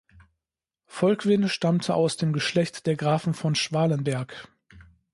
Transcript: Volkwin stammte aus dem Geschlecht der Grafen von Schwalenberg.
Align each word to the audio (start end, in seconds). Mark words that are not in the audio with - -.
Volkwin 0.87 1.47
stammte 1.47 1.93
aus 1.93 2.17
dem 2.17 2.33
Geschlecht 2.33 2.87
der 2.87 2.95
Grafen 2.95 3.35
von 3.35 3.53
Schwalenberg. 3.53 4.47